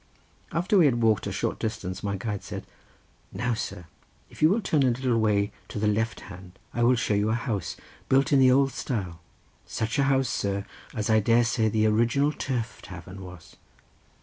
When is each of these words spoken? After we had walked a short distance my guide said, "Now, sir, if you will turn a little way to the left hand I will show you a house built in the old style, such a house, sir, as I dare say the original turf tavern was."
After 0.51 0.79
we 0.79 0.85
had 0.85 1.03
walked 1.03 1.27
a 1.27 1.31
short 1.31 1.59
distance 1.59 2.01
my 2.01 2.17
guide 2.17 2.41
said, 2.41 2.65
"Now, 3.31 3.53
sir, 3.53 3.85
if 4.31 4.41
you 4.41 4.49
will 4.49 4.59
turn 4.59 4.81
a 4.81 4.87
little 4.87 5.19
way 5.19 5.51
to 5.67 5.77
the 5.77 5.85
left 5.85 6.21
hand 6.21 6.57
I 6.73 6.81
will 6.81 6.95
show 6.95 7.13
you 7.13 7.29
a 7.29 7.35
house 7.35 7.77
built 8.09 8.33
in 8.33 8.39
the 8.39 8.49
old 8.49 8.71
style, 8.73 9.19
such 9.67 9.99
a 9.99 10.05
house, 10.05 10.27
sir, 10.27 10.65
as 10.95 11.11
I 11.11 11.19
dare 11.19 11.43
say 11.43 11.69
the 11.69 11.85
original 11.85 12.31
turf 12.31 12.79
tavern 12.81 13.21
was." 13.23 13.57